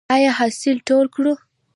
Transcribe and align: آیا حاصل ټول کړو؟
آیا 0.15 0.31
حاصل 0.39 0.75
ټول 0.87 1.05
کړو؟ 1.15 1.33